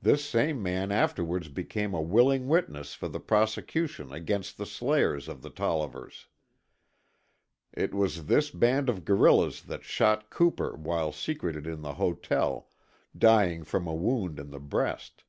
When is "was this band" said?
7.92-8.88